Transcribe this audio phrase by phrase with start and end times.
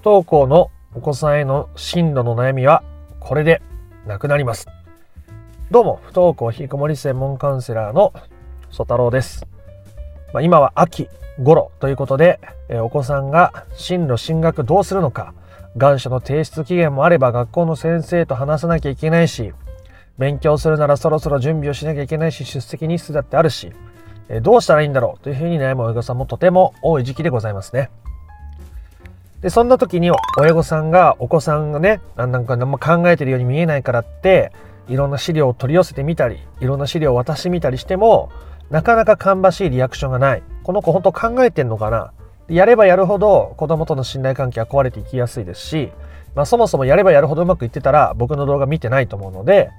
[0.00, 2.84] 不登校のお子さんへの進路の悩みは
[3.18, 3.60] これで
[4.06, 4.68] なくなります。
[5.72, 8.12] どうも、不登校引きこもり専門カウンセラーの
[8.70, 9.44] 曽太郎です。
[10.32, 11.08] まあ、今は秋
[11.42, 12.38] 頃ということで、
[12.68, 15.34] えお子さんが進路進学どうするのか、
[15.76, 19.52] 願書の提出期限もあれば学校の先生と話さなきゃいけないし、
[20.16, 23.72] 勉強するならそろそろ準備をしなきゃいけないし、出席日数だってあるし、
[24.28, 27.90] えどうしたらいいんだろうというふうに悩む親御さんもとても多い時期でございますね。
[29.40, 34.52] で、そんな時に親御さんがお子さんがね、なんか何も考えてるように見えないからって、
[34.88, 38.30] いろんな資料を取り寄せてみたり、いろんな資料を渡してみたりしても、
[38.70, 40.42] なかなか芳しいリアクションがない。
[40.62, 42.12] この子本当考えてんのかな？
[42.48, 45.92] やればやるほど子供との信頼関係は壊れていきやすいですし、
[46.34, 49.70] まあ、そもそもやればやるほどうまくいってたら僕の動画見てないと思うので、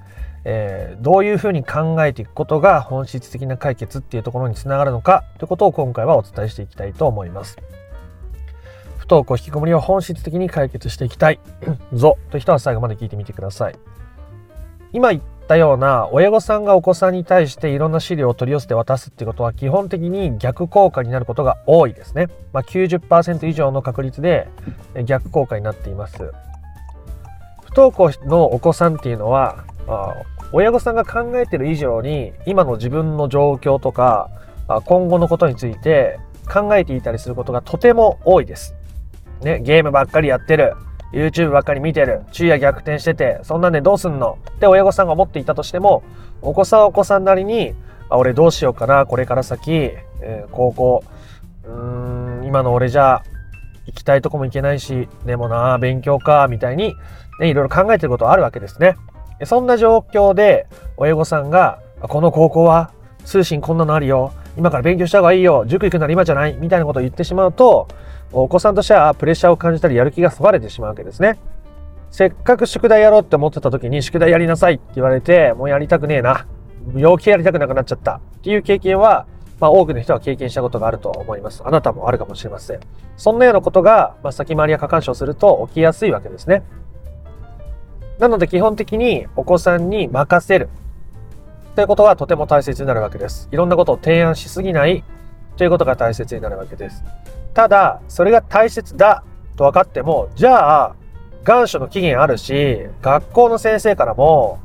[0.44, 7.58] えー、どういうふうに考えていくことが本質的な解決っていうところにつながるのかということを今回はお伝えしていきたいと思います。
[9.10, 11.40] 不登校引きこもりを本質的に解決していきたい
[11.92, 13.74] ぞという人は最後まで聞いてみてください。
[14.92, 22.28] 今言ったような親御さんがお子さんに対していろんな資料を取り寄せて渡すっていうことは基本的に逆効果になることが多いですね。
[22.52, 24.48] まあ、90%以上の確率で
[25.06, 26.30] 逆効果になっています。
[27.64, 29.64] 不登校のお子さんっていうのは
[30.52, 34.30] 親御さんが考えてる以上に今の自分の状況とか
[34.84, 38.76] 今後のことについて考えていたりすることがとても多いです。
[39.42, 40.74] ね、ゲームばっかりやってる。
[41.12, 42.22] YouTube ばっかり見てる。
[42.30, 44.38] 昼夜逆転してて、そんなんでどうすんの？
[44.56, 46.02] って親御さんが思っていたとしても、
[46.40, 47.74] お子さんはお子さんなりに、
[48.08, 51.04] あ、俺どうしようかな、これから先、えー、高校、
[51.64, 53.22] うーん、今の俺じゃ
[53.86, 56.94] 行きたいとこも行けないし、でもな、勉強か、みたいに、
[57.40, 58.94] ね、いろいろ考えてることあるわけですね。
[59.44, 62.92] そんな状況で、親御さんが、この高校は
[63.24, 64.32] 通信こんなのあるよ。
[64.56, 65.64] 今から勉強した方がいいよ。
[65.66, 67.88] 塾行くなら今じゃないみたいなことを言ってしまうと、
[68.32, 71.38] お子さんとしてはプレッシャーを感じたりやる気がそがれてしまうわけですね。
[72.10, 76.46] せっかく宿題やろうって思ってた時に宿題やりなさいって言われて、もうやりたくねえな。
[76.96, 79.26] 陽気やりたくなくなっちゃったっていう経験は、
[79.60, 81.62] まあ多くの人は経験したことがあると思います。
[81.64, 82.80] あなたもあるかもしれません。
[83.16, 86.62] そんなようなことが、まあ、先回りや過干渉すると起きやすいわけですね。
[88.18, 90.68] なので基本的にお子さんに任せる
[91.74, 93.48] ということがとても大切になるわけです。
[93.52, 95.04] いろんなことを提案しすぎない
[95.56, 97.04] ということが大切になるわけです。
[97.54, 99.24] ただ、それが大切だ
[99.56, 100.94] と分かっても、じゃあ、
[101.44, 104.58] 願書の期限あるし、学校の先生からも、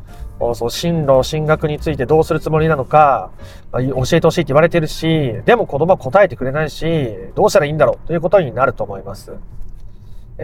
[0.53, 3.29] そう進路、進学についてどうするつもりなのか、
[3.71, 3.79] 教
[4.17, 9.31] えてほしいって言われてるし、でも子供は答えてくれないし、どうしたらいいんだろうということになると思います。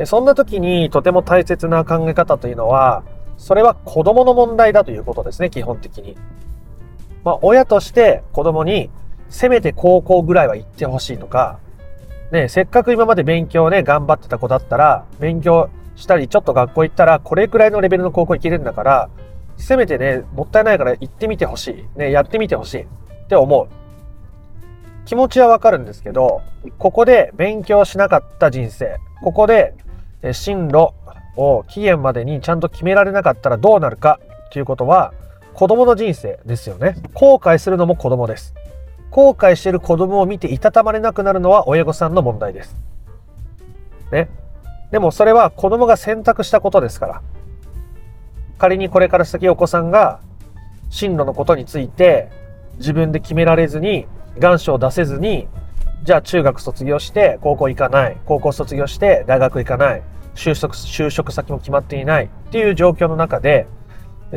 [0.06, 3.04] そんな時にとても大切な考え方というのは、
[3.38, 6.16] それは子供の問題だということですね、基本的に。
[7.24, 8.90] まあ、親として子供に、
[9.30, 11.60] せめて高校ぐらいは行ってほしいとか、
[12.32, 19.10] ね、せっかく今まで勉強ね、頑張ってた子だったら、勉強したり、ちょっと学校行ったら、これくらいのレベルの高校行けるんだから、
[19.58, 22.00] せめてね、もったいないから行ってみてほしい。
[22.00, 22.82] ね、やってみてほしい。
[22.82, 22.88] っ
[23.28, 23.68] て思う。
[25.06, 26.42] 気持ちはわかるんですけど、
[26.78, 29.74] ここで勉強しなかった人生、ここで
[30.32, 30.94] 進路
[31.36, 34.20] を期限までにちゃんと決められなかったらどうなるか
[34.52, 35.14] ということは、
[35.54, 36.96] 子供の人生ですよね。
[37.14, 38.54] 後悔するのも子供です。
[39.10, 42.76] 後悔している子供を見ていたたまれなくなるのは親御さんの問題です。
[44.12, 44.30] ね。
[44.92, 47.22] でもそれは子供が選択したことですから。
[48.58, 50.20] 仮にこれから先お子さんが
[50.90, 52.30] 進路のことについて
[52.78, 54.06] 自分で決められずに
[54.38, 55.48] 願書を出せずに
[56.04, 58.18] じゃあ中学卒業して高校行かない。
[58.26, 60.02] 高校卒業して大学行かない。
[60.34, 63.68] 就職、就職先も決まっていないっていう状況の中で、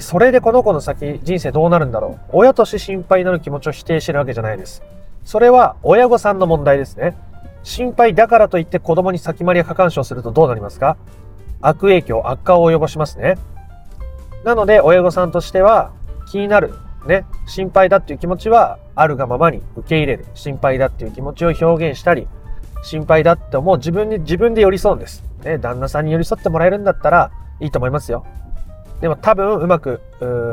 [0.01, 2.31] それでこの子の先、人生どうなるんだろう。
[2.33, 4.83] 親として心配になる気持ちを否定してるわけじゃないです。
[5.25, 7.17] それは親御さんの問題ですね。
[7.63, 10.97] 心配だからといって子供に先回りや過干渉するとどうなりますか？
[11.61, 13.37] 悪影響、悪化を及ぼしますね。
[14.45, 15.93] なので親御さんとしては
[16.31, 16.75] 気になる
[17.07, 20.27] ね、心配だっていう気持ちはあるがままに受け入れる。
[20.35, 22.27] 心配だっていう気持ちを表現したり、
[22.83, 25.23] 心配だって思う自分に自分で寄り添うんです。
[25.43, 27.31] ね、旦那さんに寄り添ってもらえるんだったら
[27.61, 28.27] いいと思いますよ。
[29.01, 30.01] でも多分うまく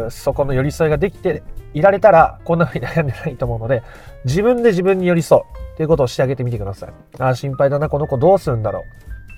[0.10, 1.44] そこの寄り添いができて
[1.74, 3.82] いられたらこんな風に悩んでないと思うので
[4.26, 5.44] 自分で自分に寄り添う
[5.74, 6.90] っていうことをしてあげてみてください。
[7.20, 8.84] ああ、心配だな、この子どうするんだろ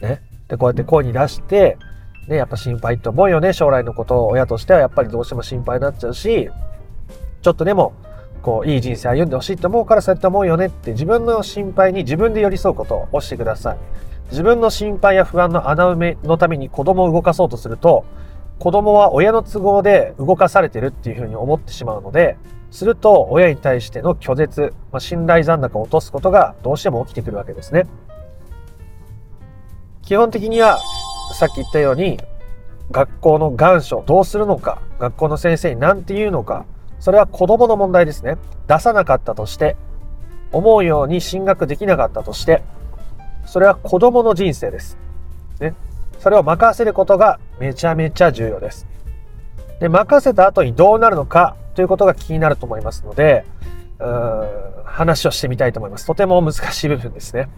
[0.02, 0.06] う。
[0.06, 0.22] ね。
[0.48, 1.78] で、こうやって声に出して、
[2.28, 3.54] ね、やっぱ心配って思うよね。
[3.54, 6.50] 将来のことを親としてはやっぱりどうしても心配になっちゃうし、
[7.42, 7.94] ちょっとでも、
[8.42, 13.78] こう、いい人生歩んでほしいと思うからそうやって思うよねって自分の心配に自分で寄り添うことをしてください。
[14.32, 18.06] 自分の心配や不安の穴埋めのために子供を動かそうとすると、
[18.60, 22.38] 子供は親の都合で動かされてるっていうふうに思ってしまうので、
[22.72, 27.86] すると親に対しての拒絶、まあ、信頼残高を落とすことがどうしても起きてくるわけですね。
[30.02, 30.80] 基本的には、
[31.34, 32.20] さっき言ったように、
[32.92, 36.66] 学校の願書どうするのか、学校の先生に何て言うのか、
[37.00, 38.38] それは子供の問題ですね。
[38.68, 39.78] 出さなかったとして、
[40.52, 42.64] 思うように進学できなかったとして、
[43.46, 44.98] それは子供の人生です。
[45.60, 45.74] ね。
[46.24, 48.88] それを任せることがめちゃめちゃ重要です。
[49.82, 53.44] で、任せた後にどうなるのかということが気になると思いますので、
[54.00, 56.06] うーん話をしてみたいと思います。
[56.06, 57.50] とても難しい部分ですね。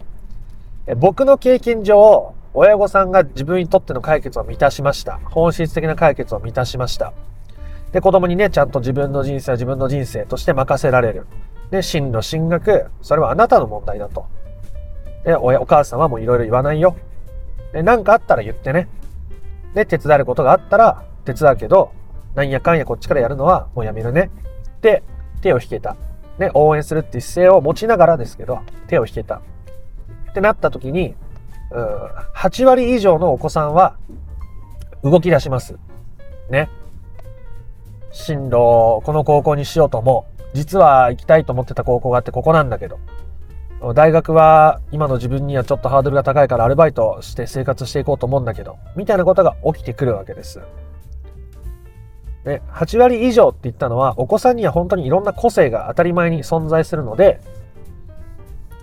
[0.96, 5.20] 僕の経験上、親御さんが自分にとっての解決を満たしました。
[5.26, 7.12] 本質的な解決を満たしました。
[7.92, 11.28] で、子供にね、ちゃんと自分の人生は自分の人生として任せられる。
[11.70, 14.26] で、進路、進学、それはあなたの問題だと。
[15.24, 16.96] で、親、お母さんはもういろいろ言わないよ。
[17.76, 18.88] で、何かあったら言ってね。
[19.74, 21.92] で、手伝えることがあったら手伝うけど、
[22.34, 24.30] なんやかんやこっちからやるのはもうやめるね。
[24.80, 25.02] で、
[25.42, 25.94] 手を引けた。
[26.38, 29.42] ね、応援するっていう姿勢を持ちながらですけど、手を引けた。
[30.30, 31.14] ってなった時に、
[31.70, 31.86] うん
[32.34, 33.96] 8割以上のお子さんは
[35.02, 35.76] 動き出します。
[36.48, 36.70] ね。
[38.10, 40.42] 進路を、この高校にしようと思う。
[40.54, 42.98] 実は行きたいと思ってた高校があってここなんだけど。
[43.80, 50.60] 大学は今の自分にはちょっとハードルが高いからアルバイトして生活していこうと思うんだけど、みたいなことが起きてくるわけです。
[52.44, 57.40] で、8割以上って言ったのは、お子さんには本当にいろんな個性が当たり前に存在するので、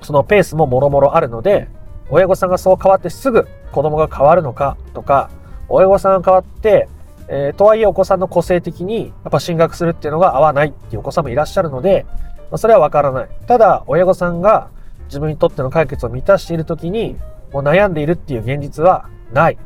[0.01, 1.67] そのペースももろもろあるので、
[2.09, 5.31] 親御さんがそう変わってすぐ子供が変わるのかとか、
[5.69, 6.87] 親御さんが変わって、
[7.29, 12.05] えー、とはいえお子さんの個性的にやっぱ進学するっていうのが合わないっていうお子さんもいらっしゃるので、
[12.51, 13.29] まあ、それはわからない。
[13.47, 14.69] ただ、親御さんが
[15.05, 17.17] 自分にとっての解決を満たしている時に、
[17.51, 19.57] もう悩んでいるっていう現実はない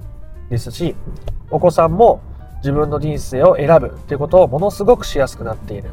[0.49, 0.95] ですし、
[1.49, 2.21] お子さんも
[2.57, 5.91] 自分の人生を選ぶっていうことをものすごくしやすくなっている。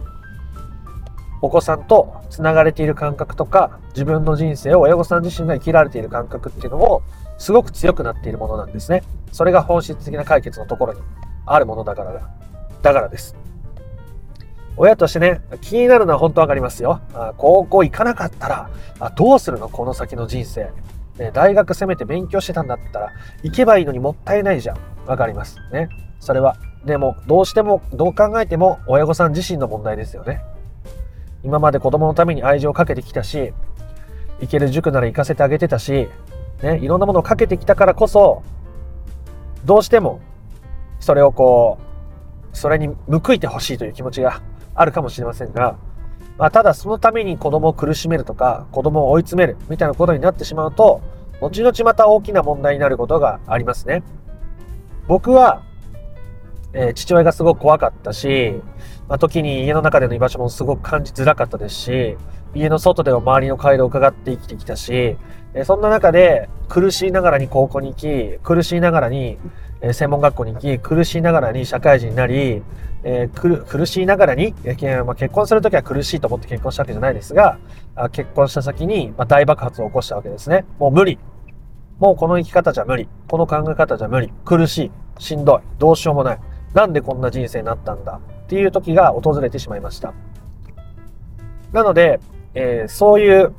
[1.42, 7.02] お子さんと繋がれている感覚とか、自分の人生を親御さん自身が生きられている感覚っていうのも、
[7.36, 9.02] すごく強くなっているものなんですね。
[9.30, 11.00] それが本質的な解決のところに
[11.44, 12.30] あるものだからだ。
[12.82, 13.43] だからです。
[14.76, 17.00] 親としてね、気になるのは本当わかりますよ。
[17.36, 18.70] 高校行かなかったら、
[19.16, 19.68] どうするの？
[19.68, 20.72] この先の人生。
[21.18, 23.12] ね、大学せめて勉強してたんだったら、
[23.44, 24.78] 行けばいいのにもったいないじゃん。
[25.06, 25.58] わかります。
[25.72, 25.88] ね。
[26.18, 26.56] それは。
[26.84, 30.42] でも、どうしても、どう考えても、親御さん自身の問題ですよね。
[31.44, 33.52] 今まで子供のために愛情をかけてきたし、
[34.40, 36.08] 行ける塾なら行かせてあげてたし、
[36.62, 38.42] ね、いろんなものをかけてきたからこそ、
[39.64, 40.20] どうしても、
[40.98, 41.78] それをこ
[42.52, 44.42] う、それに報いてほしいという気持ちが
[44.74, 45.76] あるかもしれませんが、
[46.38, 51.00] まあ、ただそのために子供を苦しめるとか、子供を追い詰めるみたいなことになってしまうと、
[51.40, 54.02] 後々また大きな問題になることがありますね。
[55.06, 55.62] 僕は、
[56.72, 58.60] えー、父親がすごく怖かったし、
[59.08, 62.16] まあ、時に家の中での居場所もすごく感じづらかったですし、
[62.54, 65.16] 家の外では周りの回路を伺って生きてきたし、
[65.54, 69.38] えー、そんな中で苦しいながらに高校に行き、苦しいながらに、
[69.84, 72.62] え、専門学校に行き、苦しいながらに社会人になり、
[73.02, 74.54] えー、苦しいながらに、
[75.04, 77.58] まあ、結婚するときは苦しいと思って結婚したわけじゃないですが、
[78.12, 80.64] 結婚した先に、まあ、大爆発を起こしたわけですね。
[80.78, 81.18] もう無理。
[81.98, 83.08] もうこの生き方じゃ無理。
[83.28, 84.32] この考え方じゃ無理。
[84.44, 85.22] 苦しい。
[85.22, 85.60] しんどい。
[85.78, 86.38] どうしようもない。
[86.72, 90.14] なんでこんな人生になったんだっていう時が訪れてしまいました。
[91.72, 92.20] なので、
[92.54, 93.52] えー、そういう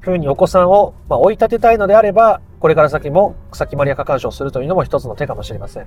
[0.00, 5.86] ふうにお子さんを、まあ、追い立てたいのであれば、これから先も草木マリア過干渉するというのも一つの手かもしれません。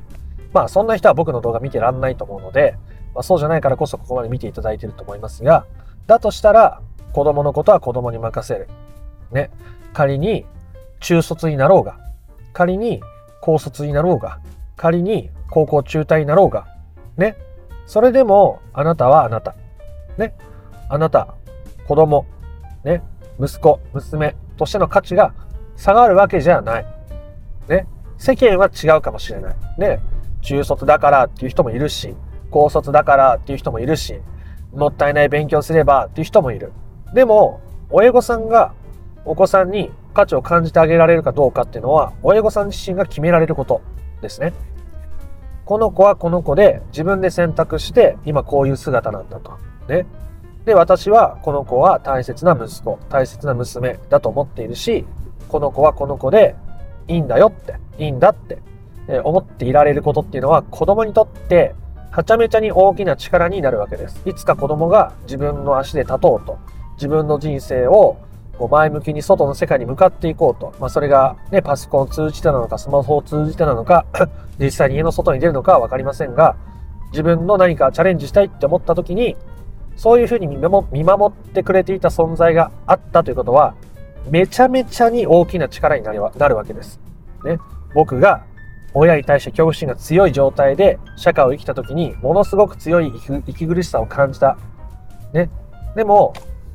[0.54, 2.76] まあそんな人は僕の動画見てらんないと思うので、
[3.14, 5.66] まあ、そうじゃないからこそここまで見ていただいていると思いますが、
[6.08, 6.82] だとしたら
[7.14, 8.68] 子供のことは子供に任せる。
[9.32, 9.50] ね。
[9.94, 10.46] 仮に
[11.00, 11.98] 中卒になろうが、
[12.54, 13.02] 仮に
[13.42, 14.40] 高卒になろうが、
[14.76, 16.68] 仮に高校中退になろうが、
[17.18, 17.36] ね。
[17.86, 19.56] それでも、あなたはあなた。
[20.18, 20.36] ね。
[20.90, 21.34] あなた、
[21.88, 22.26] 子供、
[22.84, 23.02] ね。
[23.40, 25.34] 息子、娘としての価値が
[25.80, 26.86] 下がるわけじゃない。
[27.70, 27.88] ね。
[28.18, 29.56] 世間は違うかもしれない。
[29.78, 30.02] ね。
[30.42, 32.16] 中卒だからっていう人もいるし、
[32.52, 34.20] 高卒だからっていう人もいるし、
[34.74, 36.74] もったいない勉強すればっていう人もいる。
[37.14, 38.74] でも、親御さんが
[39.24, 43.82] お子さんに価値を感じてあげられるかどうかっていうのは、親御さん自身が決められること
[44.22, 44.52] ですね。
[45.64, 49.58] この子はこの子で自分で選択して今こういう姿なんだと。
[49.88, 50.06] ね。
[50.66, 55.06] で、私はこの子は大切な息子、大切な娘だと思っているし、
[55.50, 56.56] この子はこの子で
[57.08, 58.60] いいんだよって、いいんだって
[59.24, 61.76] 思っていられることっていうのは子供にとって
[62.12, 64.22] はちゃめちゃに大きな力になるわけです。
[64.26, 66.58] いつか子供が自分の足で立とうと、
[66.96, 68.18] 自分の人生を
[68.58, 70.74] こう前向きに外の世界に向かっていこうと。
[70.80, 74.06] まあ、それがね、パソコンを通じてなのか、スマホを通じてなのか、
[74.60, 76.56] 実際に家の外に出るのかはわかりませんが、
[77.12, 79.38] 自分の何かチャレンジしたいって思った時に、
[79.96, 83.76] そういうふうに見守ってくれていた存在があったということは、
[84.30, 86.22] めちゃめちゃに大きな力になる
[86.56, 87.00] わけです。
[87.44, 87.58] ね、
[87.94, 88.44] 僕が
[88.94, 93.14] 親に対して恐怖心が強い状態で社会を生きた時にものすごく強い
[93.48, 94.58] 息苦しさを感じた。
[95.34, 95.50] ね。
[95.96, 96.34] でも、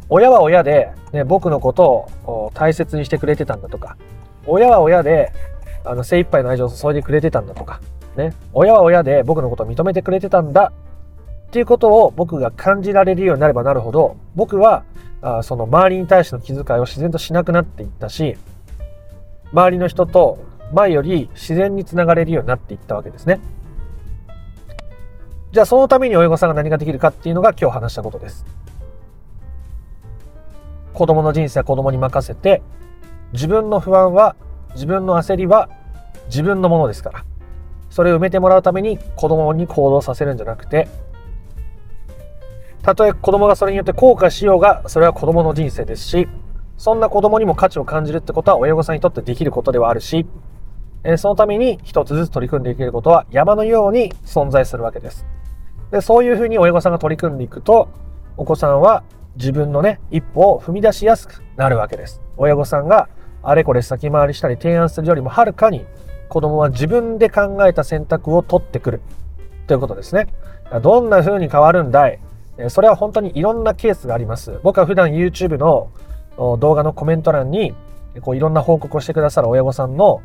[0.09, 3.97] 親は親で、ね、僕のことを大切にしてくれてたんだとか、
[4.47, 5.33] 親は親で、
[5.85, 7.81] あの、精一杯の愛情を注いでくれてたんだとか、
[8.17, 8.33] ね。
[8.53, 10.73] 親は親で僕のことを認めてくれてたんだ
[11.49, 14.85] っていうことを僕が感じられるようになればなるほど、僕は、
[15.25, 18.37] あその周りに対しての気遣いを自然としなくなっていったし、
[19.53, 20.39] 周りの人と
[20.73, 23.41] 前より自然につながれるようになっていったわけですね。
[25.51, 28.45] じゃあそのために親御さんが何ができるかっていうのが今日話したことです。
[30.93, 32.61] 子供の人生は子供に任せて、
[33.33, 34.37] 自分の不安は、
[34.75, 35.71] 自分の焦りは
[36.27, 37.25] 自分のものですから。
[37.89, 40.89] それを埋めてもらうために子供に行動させるんじゃなくて、
[42.85, 46.29] たとえ子供がそれによって後悔しようが、それは子供の人生ですし、
[46.77, 50.27] そんな子供にも価値を感じるってことは親御さんにとってできることではあるし、
[51.03, 55.25] えそのために一つずつ取り組んでいけることは山のように存在するわけです。
[55.93, 57.89] で、そういうふうに親御さんが取り組んでいくと、
[58.37, 59.03] お子さんは
[59.37, 62.21] 自分のね、一歩を踏み出しやすくなるわけです。
[62.37, 63.09] 親御さんが
[63.43, 65.87] あれこれ先回りしたり提案するよりもはるかに
[66.29, 69.01] 子供は自分で考えた選択を取ってくる
[69.67, 70.27] ということですね。
[70.83, 72.19] どんな風に変わるんだい
[72.69, 74.61] それは本当にいろんなケースがあります。
[74.63, 75.91] 僕は普段 YouTube の
[76.59, 77.75] 動画のコメント欄に
[78.21, 80.23] こういろんな報告をしてくださる親御さんの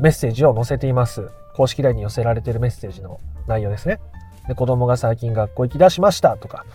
[0.00, 1.30] メッセージを載せています。
[1.54, 4.00] 公式 LINE に寄せられているメッセージの内容ですね。
[4.48, 6.66] で子供が最近学校行き出しましたとか、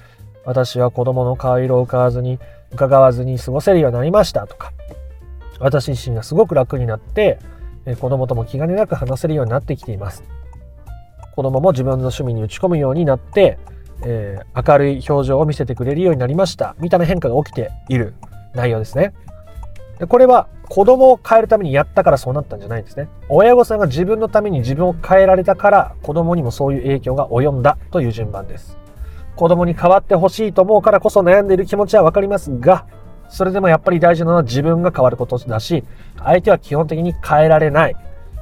[0.46, 2.40] 私は子供の顔色を伺わずに、
[2.72, 4.72] 伺わずに過ごせるようになりましたとか、
[5.60, 7.38] 私自身がすごく楽になって、
[8.00, 10.24] 子供とも気兼ねなく話せるようになってきています。
[11.36, 13.60] 子供も自分の趣味に打ち込むようになって、
[14.04, 16.76] えー、明るい表情を見せてくれるようになりました。
[16.80, 18.14] みたいな変化が起きている
[18.54, 19.14] 内容ですね。
[20.00, 23.10] でこれは子供を変えるためにやったからそうなったんじゃないんですね。
[23.28, 28.78] 親御さんが自分のために自分を変えられたから子供にもそういう影響が及んだという順番です。
[29.36, 32.86] 子供に変わってほしいと思うからこそ悩んでいる気持ちはわかりますが、
[33.30, 35.84] それでもやっぱり大事なのは自分が変わることだし、
[36.18, 37.96] 相手は基本的に変えられない。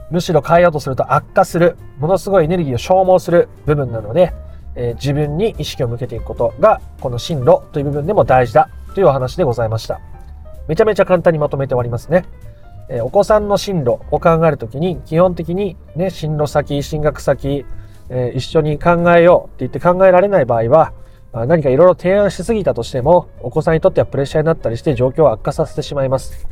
[0.09, 1.77] むしろ変えようとすると悪化する。
[1.99, 4.33] ものすごいエネルギーを消耗する部分なので、
[4.77, 9.99] えー、自分に意識を向けていくことが、この進路という部分でも大事だというお話でございました。
[10.67, 12.25] めちゃめちゃ簡単にまとめておりますね。
[12.89, 17.65] えお子さんの進路を考えるときに、基本的にね、進路先、進学先、
[18.09, 20.93] えー、一緒に考えようって言って考えられない場合は、
[21.33, 26.47] 何かいろいろ提案しすぎたとしても、お子さんにとってはプレッシャーになったりして状況を悪化させてしまいます。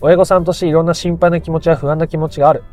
[0.00, 2.64] 親御さんとしていろんな心配な気持ちや不安な気持ちがある。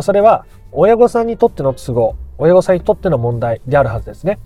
[0.00, 4.38] それは、親御さんにとっての都合、親御さんにとっての問題であるはずですね。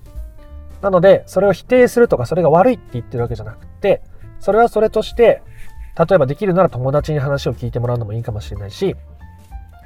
[0.82, 4.02] なので、それを否定するとか、それが悪いって言ってるわけじゃなくて、
[4.38, 5.42] それはそれとして、
[5.98, 8.96] 例えばできるなら友達に話を聞いてもらうのもいいかもしれないし、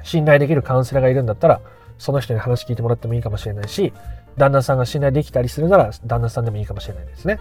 [0.03, 1.61] 信頼できるカウンセラーがいるんだったら、
[1.97, 3.91] その人に話聞いてもらってもいいかもしれないし、
[4.37, 7.39] 旦那さんが信頼できたりするなら、旦那さんでもいいかもしれないですね。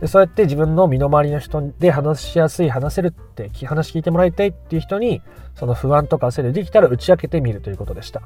[0.00, 5.22] でそうやって自分の身の回りの人で話しやすい、話せるって、話聞いてもらいたいっていう人に、
[5.54, 8.22] その不安とか焦りできたら打ち明けてみるということでした。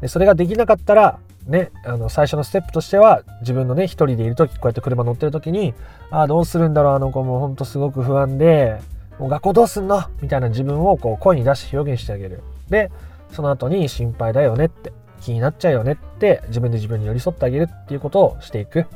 [0.00, 5.74] でそれができなかったら、ね、あの最初のステップとしては自分のね一人でいる時こうやって車乗ってる時に
[6.10, 8.80] ああどうするんだろうあの子もほんとすごく不安で
[9.18, 10.02] もう学校どうすんの？
[10.20, 12.42] みたいな自分をこう声に出して表現してあげる。
[12.68, 12.90] で、
[13.30, 18.86] その後に心配だよねって、気になっちゃうよねって自分で自分に寄り添ってあげるっていうことをしていく。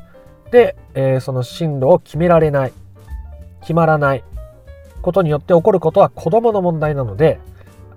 [0.50, 2.72] で、えー、その進路を決められない、
[3.60, 4.24] 決まらない
[5.02, 7.38] ことによって起こることは子供の問題なので、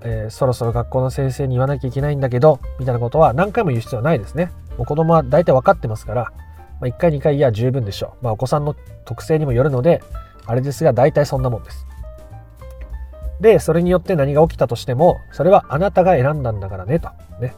[0.03, 4.51] えー、そろそろ学校の先生に言わなきゃいけないんだけど、みたいなことは何回も言う必要はないですね。
[4.77, 6.31] もう子供は大体分かってますから、
[6.79, 8.23] まあ、1回2回いや十分でしょう。
[8.23, 10.01] まあお子さんの特性にもよるので、
[10.45, 11.85] あれですが大体そんなもんです。
[13.39, 17.09] で、それによって何が起きたとしても、それはあなたが選んだんだからね、と。
[17.39, 17.53] ね。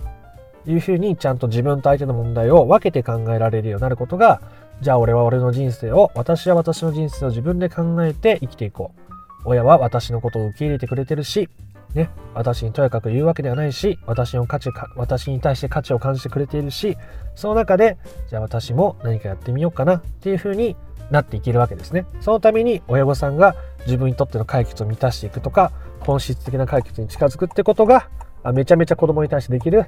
[0.65, 4.41] いうふうにちゃんと自分と相手の問題を分けて考えられるようになることが、
[4.81, 9.01] じゃあ俺は俺の人生を、私は私の人生を自分で考えて生きていこう。
[9.45, 11.49] 親は私のことを受け入れてくれてるし、
[11.93, 16.97] ね、私にとやかく言うわけではないし、私の価値か、私に対して価値を感じてくれているし、
[17.35, 17.97] その中で、
[18.29, 20.75] じゃあ私も何かやってみようかなっていうふうに
[21.11, 22.05] なっていけるわけですね。
[22.21, 28.09] そのために親御さんが自分にとっての解決を満たしていくとか、本質的な解決に近づくってことが、
[28.53, 29.85] めちゃめちゃ子供に対してできる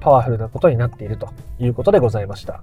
[0.00, 1.28] パワフルなことになっていると
[1.58, 2.62] いうことでございました。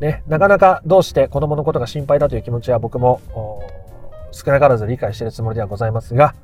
[0.00, 3.20] ね、なかなかどうして子供のことが心配だという気持ちは僕も
[4.32, 6.34] 少なからず理解しているつもりではございますが、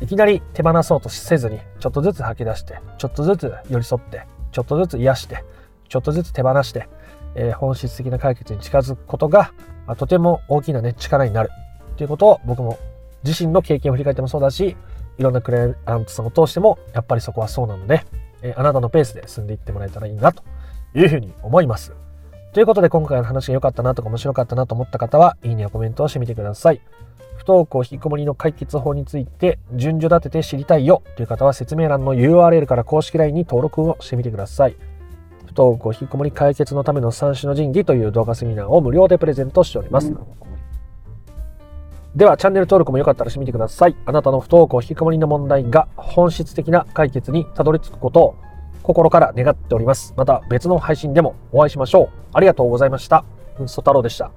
[0.00, 5.44] いきなり手放そうとせずに、ちょっとずつ吐き出して、ちょっとずつ寄り添って、ちょっとずつ癒して、
[5.88, 6.88] ちょっとずつ手放して、
[7.34, 9.52] えー、本質的な解決に近づくことが、
[9.86, 11.50] まあ、とても大きなね、力になる
[11.96, 12.78] ということを僕も
[13.24, 14.76] 自身の経験を振り返ってもそうだし、
[15.18, 18.04] いろんなクライアントさんを通しても、やっぱりそこはそうなので、
[18.42, 20.42] えあなたのペースで進んでいってもらえたらいいなと
[20.94, 21.92] いうふうに思います。
[22.52, 26.80] ということで今回の話が良かったなとか面白かったなと思った方は、いいねやコメントをしてみてください。
[27.44, 34.76] 不登校引きこもりの解決法について順序立てて知りたいよという方は説明欄の URL から公式 LINE に登録をしてみてください。
[35.44, 40.14] 不登校引きこもり解決のための三種の神器という動画セミナーを無料でプレゼントしております。
[42.16, 43.96] では、チャンネル登録もよかったらしてみてください。
[44.06, 48.36] あなたの不登校引きこもりの問題が本質的な解決にたどり着くことを
[48.82, 50.14] 心から願っております。
[50.16, 52.08] また別の配信でもお会いしましょう。
[52.32, 53.24] ありがとうございました。
[53.60, 54.30] うんソ太郎でした。